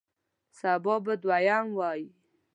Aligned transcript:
سبا 0.59 0.95
به 1.05 1.13
دویم 1.23 1.65
وی 1.77 2.01